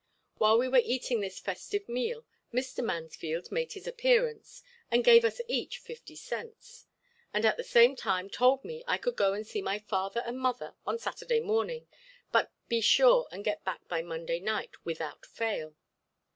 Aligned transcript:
While 0.39 0.57
we 0.57 0.67
were 0.67 0.81
eating 0.83 1.19
this 1.21 1.37
festive 1.39 1.87
meal 1.87 2.25
Mr. 2.51 2.83
Mansfield 2.83 3.51
made 3.51 3.73
his 3.73 3.85
appearance 3.85 4.63
and 4.89 5.03
gave 5.03 5.23
us 5.23 5.39
each 5.47 5.77
fifty 5.77 6.15
cents, 6.15 6.87
and 7.31 7.45
at 7.45 7.55
the 7.55 7.63
same 7.63 7.95
time 7.95 8.27
told 8.27 8.65
me 8.65 8.83
I 8.87 8.97
could 8.97 9.15
go 9.15 9.33
and 9.33 9.45
see 9.45 9.61
my 9.61 9.77
father 9.77 10.21
and 10.25 10.39
mother 10.39 10.73
on 10.87 10.97
Saturday 10.97 11.39
morning, 11.39 11.87
but 12.31 12.51
be 12.67 12.81
sure 12.81 13.27
and 13.31 13.45
get 13.45 13.63
back 13.63 13.87
by 13.87 14.01
Monday 14.01 14.39
night 14.39 14.71
without 14.87 15.23
fail. 15.23 15.75